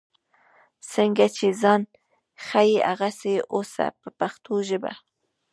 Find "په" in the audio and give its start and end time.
3.99-4.07